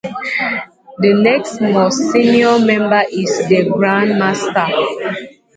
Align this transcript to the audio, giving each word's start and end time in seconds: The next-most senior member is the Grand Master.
The 0.97 1.13
next-most 1.13 2.11
senior 2.11 2.57
member 2.57 3.03
is 3.11 3.37
the 3.47 3.69
Grand 3.71 4.17
Master. 4.17 4.65